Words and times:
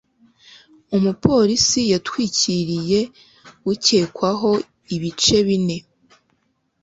umupolisi 0.95 1.81
yatwikiriye 1.91 2.99
ukekwaho 3.71 4.51
ibice 4.95 5.37
bine 5.47 5.77